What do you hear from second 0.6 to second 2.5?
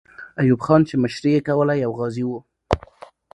خان چې مشري یې کوله، یو غازی وو.